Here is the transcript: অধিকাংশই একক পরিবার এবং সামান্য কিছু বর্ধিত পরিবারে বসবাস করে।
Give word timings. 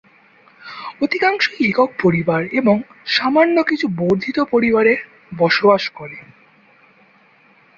অধিকাংশই 1.01 1.61
একক 1.65 1.89
পরিবার 2.03 2.41
এবং 2.51 2.75
সামান্য 3.07 3.55
কিছু 3.63 3.85
বর্ধিত 3.97 4.37
পরিবারে 4.51 4.93
বসবাস 5.37 5.83
করে। 5.89 6.17